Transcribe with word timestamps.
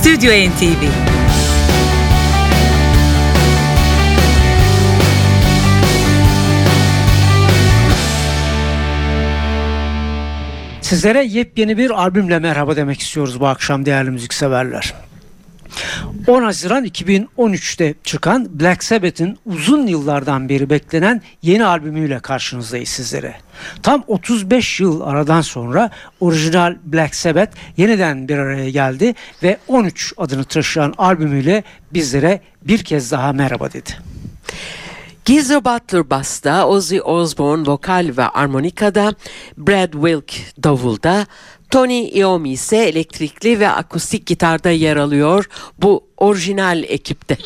Stüdyo 0.00 0.30
NTV 0.30 0.82
Sizlere 10.80 11.24
yepyeni 11.24 11.78
bir 11.78 11.90
albümle 11.90 12.38
merhaba 12.38 12.76
demek 12.76 13.00
istiyoruz 13.00 13.40
bu 13.40 13.46
akşam 13.46 13.86
değerli 13.86 14.10
müzikseverler. 14.10 14.94
10 16.26 16.42
Haziran 16.42 16.84
2013'te 16.84 17.94
çıkan 18.04 18.60
Black 18.60 18.84
Sabbath'in 18.84 19.38
uzun 19.46 19.86
yıllardan 19.86 20.48
beri 20.48 20.70
beklenen 20.70 21.22
yeni 21.42 21.64
albümüyle 21.64 22.18
karşınızdayız 22.18 22.88
sizlere. 22.88 23.34
Tam 23.82 24.04
35 24.06 24.80
yıl 24.80 25.00
aradan 25.00 25.40
sonra 25.40 25.90
orijinal 26.20 26.76
Black 26.84 27.14
Sabbath 27.14 27.56
yeniden 27.76 28.28
bir 28.28 28.38
araya 28.38 28.70
geldi 28.70 29.14
ve 29.42 29.58
13 29.68 30.12
adını 30.16 30.44
taşıyan 30.44 30.94
albümüyle 30.98 31.64
bizlere 31.92 32.40
bir 32.62 32.84
kez 32.84 33.12
daha 33.12 33.32
merhaba 33.32 33.72
dedi. 33.72 33.90
Geezer 35.24 35.64
Butler 35.64 36.10
basta, 36.10 36.66
Ozzy 36.66 37.00
Osbourne 37.00 37.66
vokal 37.66 38.12
ve 38.16 38.28
armonikada, 38.28 39.14
Brad 39.58 39.92
Wilk 39.92 40.62
davulda, 40.62 41.26
Tony 41.70 42.18
Iommi 42.18 42.50
ise 42.50 42.76
elektrikli 42.76 43.60
ve 43.60 43.68
akustik 43.68 44.26
gitarda 44.26 44.70
yer 44.70 44.96
alıyor 44.96 45.48
bu 45.82 46.04
orijinal 46.16 46.82
ekipte. 46.82 47.36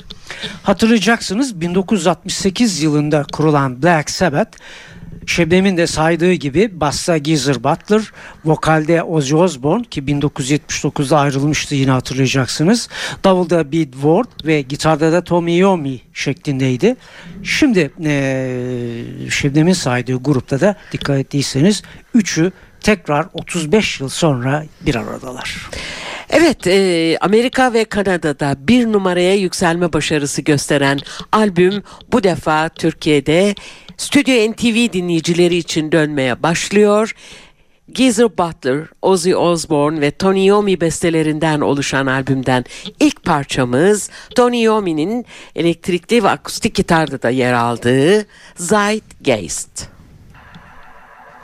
Hatırlayacaksınız 0.62 1.60
1968 1.60 2.82
yılında 2.82 3.26
kurulan 3.32 3.82
Black 3.82 4.10
Sabbath 4.10 4.58
Şebnem'in 5.26 5.76
de 5.76 5.86
saydığı 5.86 6.32
gibi 6.32 6.80
bassa 6.80 7.16
Geezer 7.16 7.64
Butler, 7.64 8.12
vokalde 8.44 9.02
Ozzy 9.02 9.34
Osbourne 9.34 9.84
ki 9.84 10.02
1979'da 10.02 11.18
ayrılmıştı 11.18 11.74
yine 11.74 11.90
hatırlayacaksınız. 11.90 12.88
Davulda 13.24 13.72
Bid 13.72 13.92
Ward 13.92 14.46
ve 14.46 14.62
gitarda 14.62 15.12
da 15.12 15.24
Tommy 15.24 15.58
Iommi 15.58 16.00
şeklindeydi. 16.12 16.96
Şimdi 17.42 17.90
ee, 18.04 19.04
Şebnem'in 19.30 19.72
saydığı 19.72 20.16
grupta 20.16 20.60
da 20.60 20.76
dikkat 20.92 21.18
ettiyseniz 21.18 21.82
üçü 22.14 22.52
tekrar 22.84 23.26
35 23.34 24.00
yıl 24.00 24.08
sonra 24.08 24.64
bir 24.80 24.94
aradalar. 24.94 25.70
Evet, 26.30 26.66
e, 26.66 27.16
Amerika 27.20 27.72
ve 27.72 27.84
Kanada'da 27.84 28.56
bir 28.58 28.92
numaraya 28.92 29.34
yükselme 29.34 29.92
başarısı 29.92 30.42
gösteren 30.42 30.98
albüm 31.32 31.82
bu 32.12 32.24
defa 32.24 32.68
Türkiye'de 32.68 33.54
Stüdyo 33.96 34.52
NTV 34.52 34.92
dinleyicileri 34.92 35.56
için 35.56 35.92
dönmeye 35.92 36.42
başlıyor. 36.42 37.14
Geezer 37.92 38.38
Butler, 38.38 38.86
Ozzy 39.02 39.34
Osbourne 39.36 40.00
ve 40.00 40.10
Tony 40.10 40.46
Iommi 40.46 40.80
bestelerinden 40.80 41.60
oluşan 41.60 42.06
albümden 42.06 42.64
ilk 43.00 43.24
parçamız 43.24 44.10
Tony 44.36 44.62
Iommi'nin 44.62 45.26
elektrikli 45.56 46.24
ve 46.24 46.28
akustik 46.28 46.74
gitarda 46.74 47.22
da 47.22 47.30
yer 47.30 47.52
aldığı 47.52 48.26
Zeitgeist. 48.56 49.93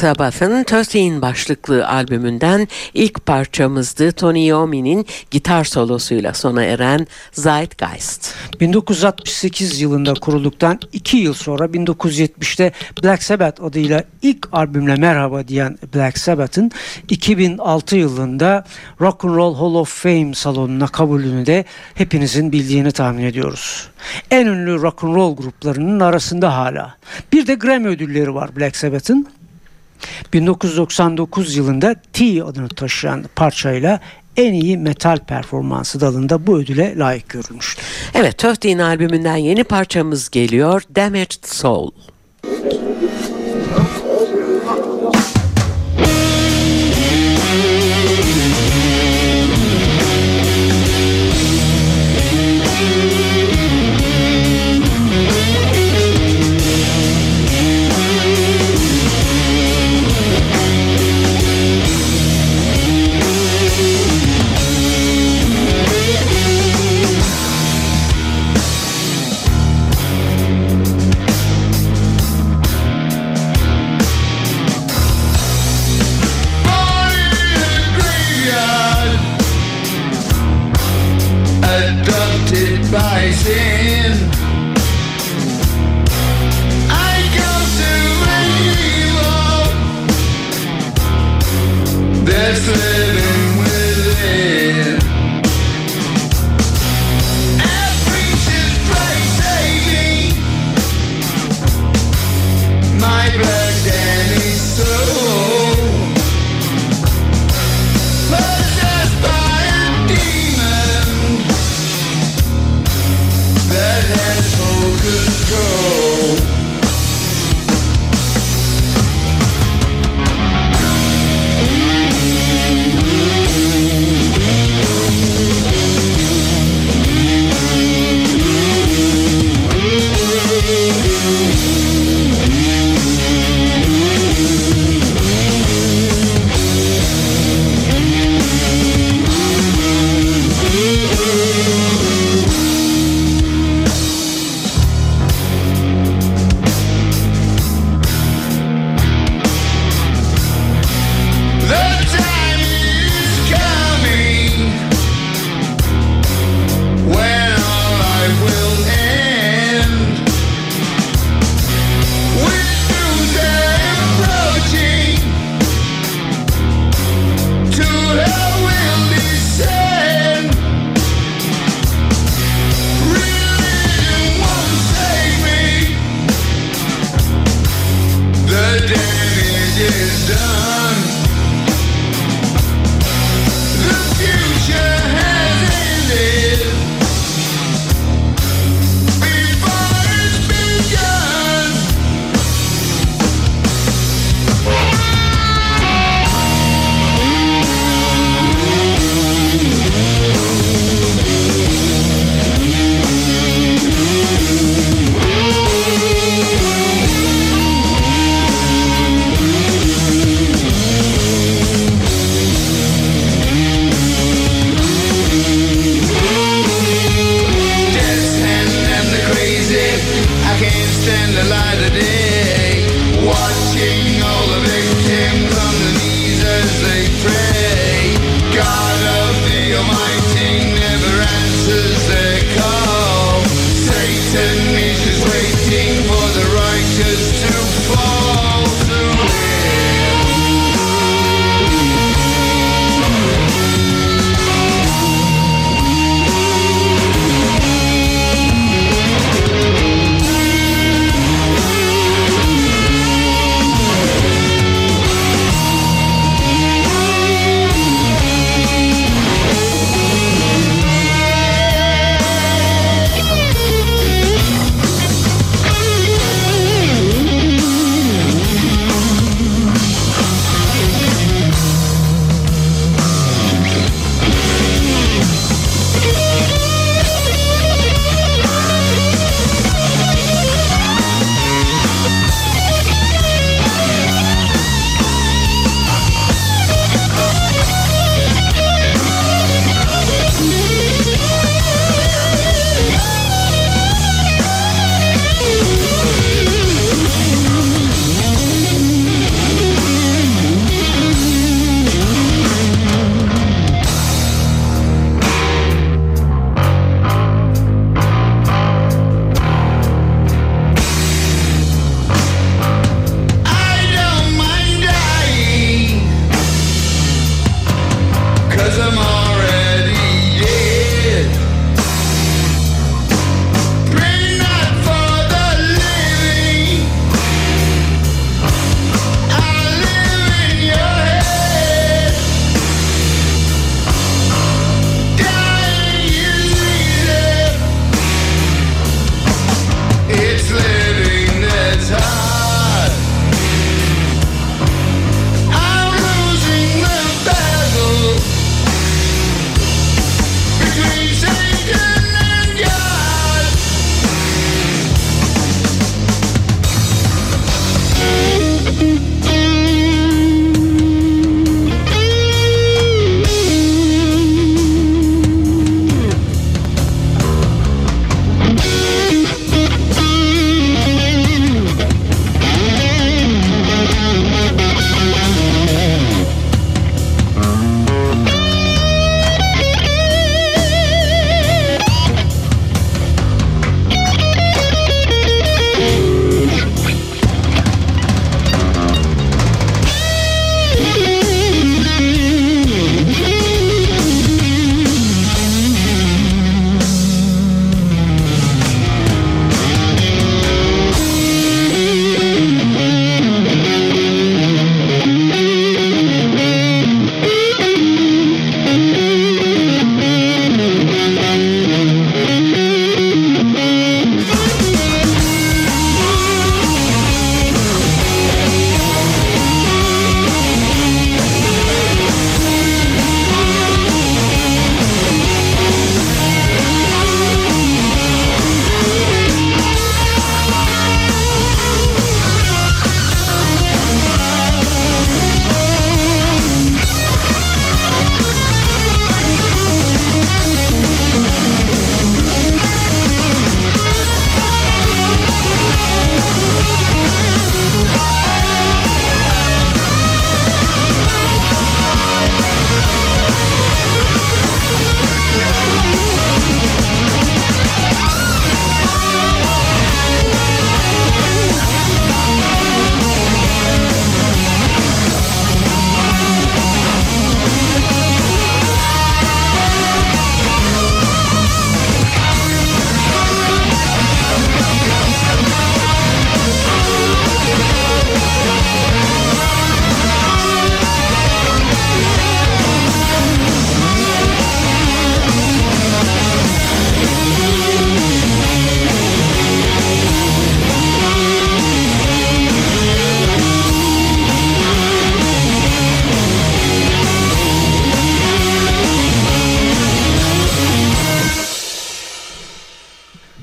Sabbath'ın 0.00 0.64
Thirteen 0.64 1.22
başlıklı 1.22 1.88
albümünden 1.88 2.68
ilk 2.94 3.26
parçamızdı. 3.26 4.12
Tony 4.12 4.46
Iommi'nin 4.46 5.06
gitar 5.30 5.64
solosuyla 5.64 6.34
sona 6.34 6.64
eren 6.64 7.06
Zeitgeist. 7.32 8.34
1968 8.60 9.80
yılında 9.80 10.14
kurulduktan 10.14 10.80
2 10.92 11.16
yıl 11.16 11.34
sonra 11.34 11.64
1970'te 11.64 12.72
Black 13.02 13.22
Sabbath 13.22 13.64
adıyla 13.64 14.04
ilk 14.22 14.48
albümle 14.52 14.94
merhaba 14.94 15.48
diyen 15.48 15.78
Black 15.94 16.18
Sabbath'ın 16.18 16.70
2006 17.08 17.96
yılında 17.96 18.64
Rock 19.00 19.24
and 19.24 19.34
Roll 19.34 19.54
Hall 19.54 19.74
of 19.74 20.02
Fame 20.02 20.34
salonuna 20.34 20.86
kabulünü 20.86 21.46
de 21.46 21.64
hepinizin 21.94 22.52
bildiğini 22.52 22.92
tahmin 22.92 23.24
ediyoruz. 23.24 23.88
En 24.30 24.46
ünlü 24.46 24.82
rock 24.82 25.04
and 25.04 25.14
roll 25.14 25.36
gruplarının 25.36 26.00
arasında 26.00 26.56
hala. 26.56 26.96
Bir 27.32 27.46
de 27.46 27.54
Grammy 27.54 27.88
ödülleri 27.88 28.34
var 28.34 28.56
Black 28.56 28.76
Sabbath'ın. 28.76 29.39
1999 30.32 31.56
yılında 31.56 31.94
T 32.12 32.44
adını 32.44 32.68
taşıyan 32.68 33.24
parçayla 33.36 34.00
en 34.36 34.52
iyi 34.52 34.78
metal 34.78 35.18
performansı 35.18 36.00
dalında 36.00 36.46
bu 36.46 36.58
ödüle 36.58 36.98
layık 36.98 37.28
görülmüştü. 37.28 37.82
Evet, 38.14 38.38
Thirteen 38.38 38.78
albümünden 38.78 39.36
yeni 39.36 39.64
parçamız 39.64 40.30
geliyor. 40.30 40.82
Damaged 40.96 41.44
Soul. 41.44 41.90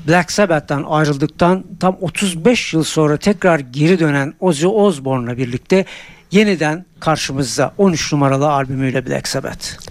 Black 0.08 0.32
Sabbath'tan 0.32 0.84
ayrıldıktan 0.88 1.64
tam 1.80 1.96
35 2.00 2.74
yıl 2.74 2.84
sonra 2.84 3.16
tekrar 3.16 3.58
geri 3.58 3.98
dönen 3.98 4.34
Ozzy 4.40 4.66
Osbourne'la 4.66 5.36
birlikte 5.36 5.84
yeniden 6.30 6.84
karşımızda 7.00 7.74
13 7.78 8.12
numaralı 8.12 8.50
albümüyle 8.50 9.06
Black 9.06 9.28
Sabbath. 9.28 9.88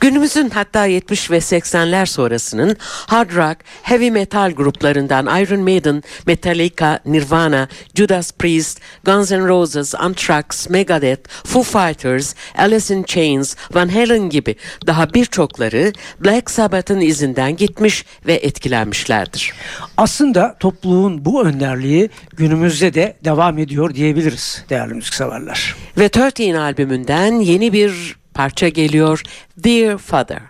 Günümüzün 0.00 0.50
hatta 0.50 0.86
70 0.86 1.30
ve 1.30 1.36
80'ler 1.36 2.06
sonrasının 2.06 2.76
hard 3.06 3.30
rock, 3.36 3.56
heavy 3.82 4.10
metal 4.10 4.50
gruplarından 4.50 5.42
Iron 5.42 5.60
Maiden, 5.60 6.02
Metallica, 6.26 7.00
Nirvana, 7.06 7.68
Judas 7.94 8.32
Priest, 8.32 8.80
Guns 9.04 9.30
N' 9.30 9.48
Roses, 9.48 9.94
Anthrax, 9.94 10.68
Megadeth, 10.70 11.28
Foo 11.46 11.62
Fighters, 11.62 12.34
Alice 12.58 12.94
in 12.94 13.02
Chains, 13.02 13.56
Van 13.74 13.88
Halen 13.88 14.30
gibi 14.30 14.56
daha 14.86 15.14
birçokları 15.14 15.92
Black 16.24 16.50
Sabbath'ın 16.50 17.00
izinden 17.00 17.56
gitmiş 17.56 18.04
ve 18.26 18.34
etkilenmişlerdir. 18.34 19.54
Aslında 19.96 20.56
topluluğun 20.60 21.24
bu 21.24 21.44
önderliği 21.44 22.10
günümüzde 22.36 22.94
de 22.94 23.16
devam 23.24 23.58
ediyor 23.58 23.94
diyebiliriz 23.94 24.64
değerli 24.70 24.94
müzikseverler. 24.94 25.74
Ve 25.98 26.08
13 26.38 26.54
albümünden 26.54 27.32
yeni 27.40 27.72
bir 27.72 28.16
parça 28.34 28.68
geliyor 28.68 29.22
Dear 29.64 29.98
Father. 29.98 30.42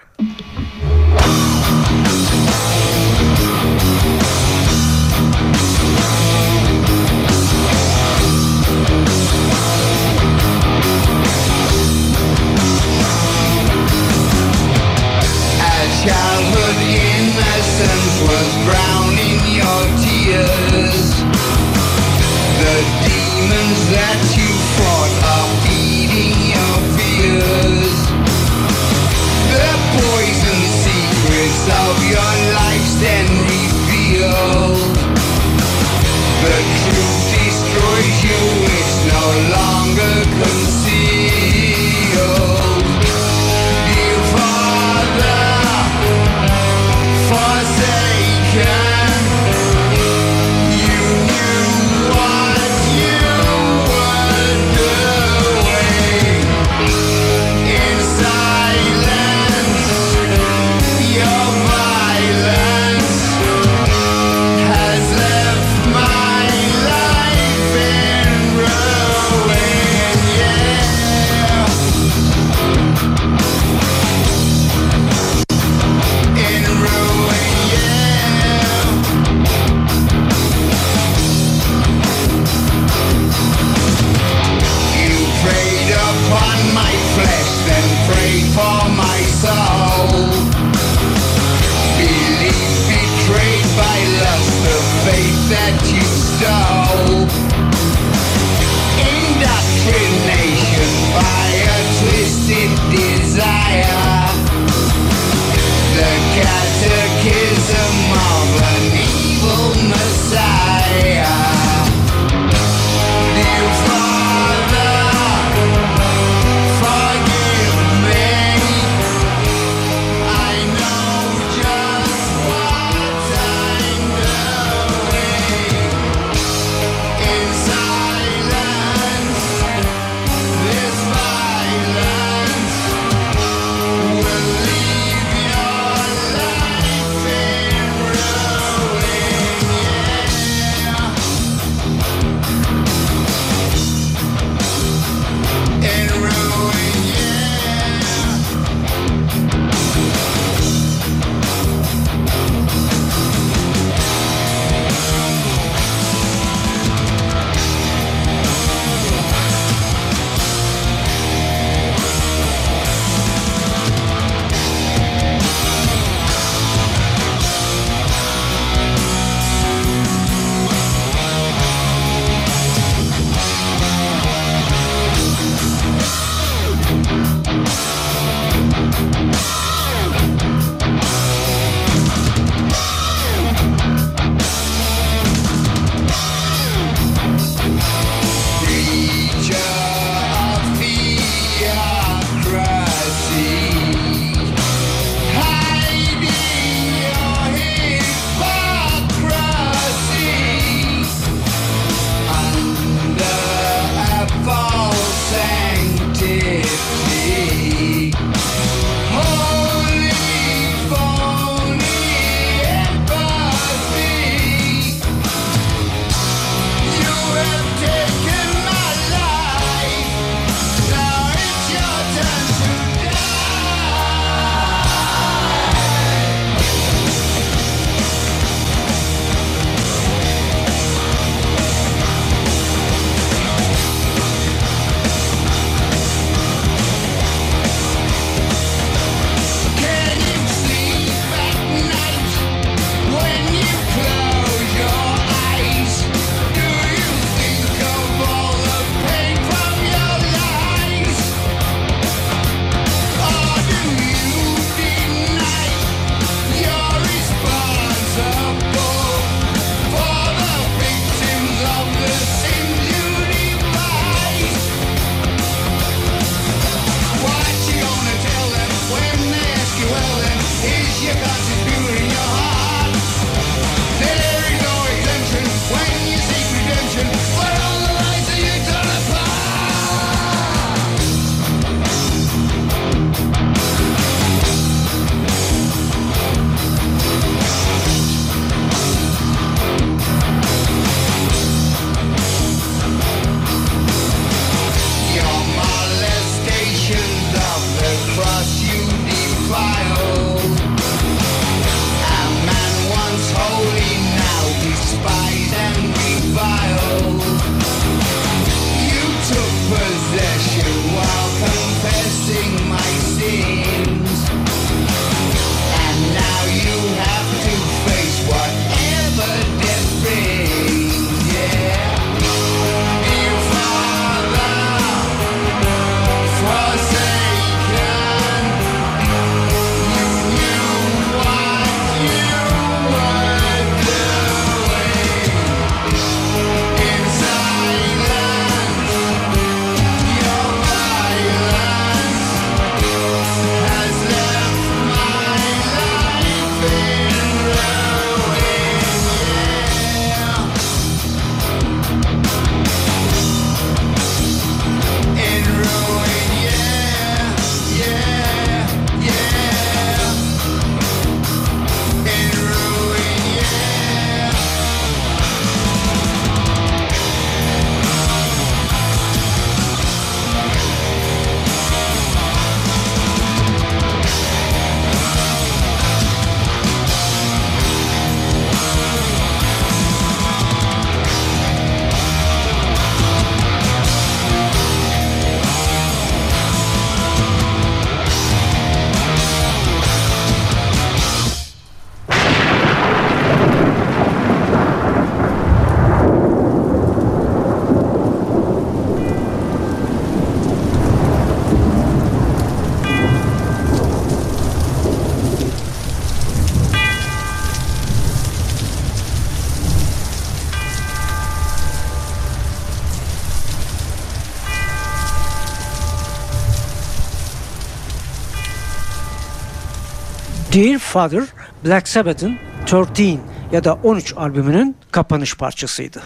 Dear 420.53 420.79
Father, 420.79 421.23
Black 421.65 421.89
Sabbath'ın 421.89 422.39
13 422.73 423.19
ya 423.53 423.65
da 423.65 423.75
13 423.75 424.15
albümünün 424.17 424.77
kapanış 424.91 425.37
parçasıydı. 425.37 426.03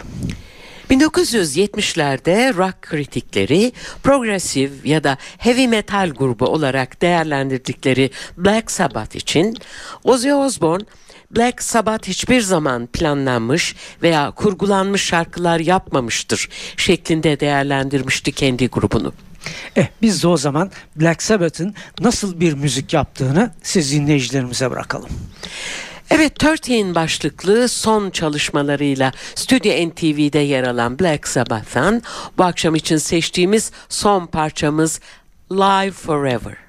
1970'lerde 0.89 2.57
rock 2.57 2.81
kritikleri 2.81 3.71
progresif 4.03 4.85
ya 4.85 5.03
da 5.03 5.17
heavy 5.37 5.67
metal 5.67 6.09
grubu 6.09 6.45
olarak 6.45 7.01
değerlendirdikleri 7.01 8.11
Black 8.37 8.71
Sabbath 8.71 9.15
için 9.15 9.57
Ozzy 10.03 10.33
Osbourne 10.33 10.85
Black 11.31 11.63
Sabbath 11.63 12.07
hiçbir 12.07 12.41
zaman 12.41 12.87
planlanmış 12.87 13.75
veya 14.01 14.31
kurgulanmış 14.31 15.03
şarkılar 15.03 15.59
yapmamıştır 15.59 16.49
şeklinde 16.77 17.39
değerlendirmişti 17.39 18.31
kendi 18.31 18.67
grubunu. 18.67 19.13
Eh 19.75 19.87
biz 20.01 20.23
de 20.23 20.27
o 20.27 20.37
zaman 20.37 20.71
Black 20.95 21.23
Sabbath'ın 21.23 21.75
nasıl 21.99 22.39
bir 22.39 22.53
müzik 22.53 22.93
yaptığını 22.93 23.51
siz 23.63 23.91
dinleyicilerimize 23.91 24.71
bırakalım. 24.71 25.09
Evet 26.09 26.43
13 26.43 26.69
başlıklı 26.95 27.67
son 27.69 28.09
çalışmalarıyla 28.09 29.11
Stüdyo 29.35 29.89
NTV'de 29.89 30.39
yer 30.39 30.63
alan 30.63 30.99
Black 30.99 31.27
Sabbath'tan 31.27 32.01
bu 32.37 32.43
akşam 32.43 32.75
için 32.75 32.97
seçtiğimiz 32.97 33.71
son 33.89 34.25
parçamız 34.25 34.99
Live 35.51 35.91
Forever. 35.91 36.62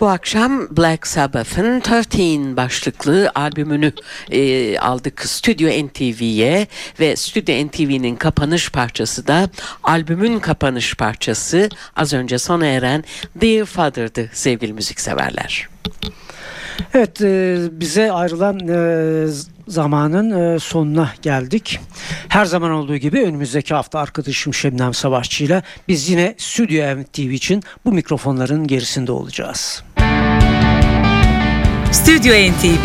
Bu 0.00 0.08
akşam 0.08 0.76
Black 0.76 1.06
Sabbath'ın 1.06 1.80
13 1.80 2.56
başlıklı 2.56 3.30
albümünü 3.34 3.92
e, 4.30 4.78
aldık 4.78 5.20
Stüdyo 5.20 5.86
NTV'ye 5.86 6.66
ve 7.00 7.16
Stüdyo 7.16 7.66
NTV'nin 7.66 8.16
kapanış 8.16 8.70
parçası 8.70 9.26
da 9.26 9.50
albümün 9.82 10.38
kapanış 10.40 10.94
parçası 10.94 11.68
az 11.96 12.12
önce 12.12 12.38
sona 12.38 12.66
eren 12.66 13.04
Dear 13.40 13.64
Father'dı 13.64 14.30
sevgili 14.32 14.72
müzikseverler. 14.72 15.68
Evet 16.94 17.20
e, 17.20 17.58
bize 17.72 18.12
ayrılan 18.12 18.68
e, 18.68 19.26
zamanın 19.68 20.54
e, 20.54 20.58
sonuna 20.58 21.10
geldik. 21.22 21.80
Her 22.28 22.44
zaman 22.44 22.70
olduğu 22.70 22.96
gibi 22.96 23.22
önümüzdeki 23.22 23.74
hafta 23.74 23.98
arkadaşım 23.98 24.54
Şebnem 24.54 24.94
Savaşçı 24.94 25.44
ile 25.44 25.62
biz 25.88 26.10
yine 26.10 26.34
Stüdyo 26.38 27.02
TV 27.12 27.20
için 27.20 27.62
bu 27.84 27.92
mikrofonların 27.92 28.66
gerisinde 28.66 29.12
olacağız. 29.12 29.85
Stüdyo 31.92 32.32
NTV 32.34 32.84